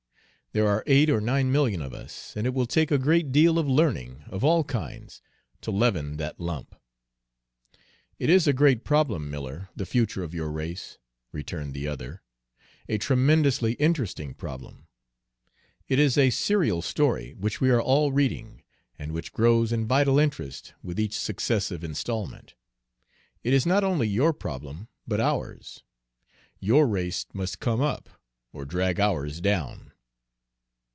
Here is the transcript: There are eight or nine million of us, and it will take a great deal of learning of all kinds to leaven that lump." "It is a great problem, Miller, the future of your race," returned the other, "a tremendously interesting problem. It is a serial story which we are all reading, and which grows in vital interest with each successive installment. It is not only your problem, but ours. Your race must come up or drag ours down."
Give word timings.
There 0.53 0.67
are 0.67 0.83
eight 0.85 1.09
or 1.09 1.21
nine 1.21 1.49
million 1.49 1.81
of 1.81 1.93
us, 1.93 2.33
and 2.35 2.45
it 2.45 2.53
will 2.53 2.65
take 2.65 2.91
a 2.91 2.97
great 2.97 3.31
deal 3.31 3.57
of 3.57 3.69
learning 3.69 4.25
of 4.27 4.43
all 4.43 4.65
kinds 4.65 5.21
to 5.61 5.71
leaven 5.71 6.17
that 6.17 6.41
lump." 6.41 6.75
"It 8.19 8.29
is 8.29 8.47
a 8.47 8.51
great 8.51 8.83
problem, 8.83 9.31
Miller, 9.31 9.69
the 9.77 9.85
future 9.85 10.23
of 10.23 10.33
your 10.33 10.51
race," 10.51 10.97
returned 11.31 11.73
the 11.73 11.87
other, 11.87 12.21
"a 12.89 12.97
tremendously 12.97 13.75
interesting 13.75 14.33
problem. 14.33 14.87
It 15.87 15.99
is 15.99 16.17
a 16.17 16.31
serial 16.31 16.81
story 16.81 17.33
which 17.35 17.61
we 17.61 17.69
are 17.69 17.81
all 17.81 18.11
reading, 18.11 18.61
and 18.99 19.13
which 19.13 19.31
grows 19.31 19.71
in 19.71 19.87
vital 19.87 20.19
interest 20.19 20.73
with 20.83 20.99
each 20.99 21.17
successive 21.17 21.81
installment. 21.81 22.55
It 23.41 23.53
is 23.53 23.65
not 23.65 23.85
only 23.85 24.09
your 24.09 24.33
problem, 24.33 24.89
but 25.07 25.21
ours. 25.21 25.85
Your 26.59 26.89
race 26.89 27.25
must 27.31 27.61
come 27.61 27.79
up 27.79 28.09
or 28.51 28.65
drag 28.65 28.99
ours 28.99 29.39
down." 29.39 29.87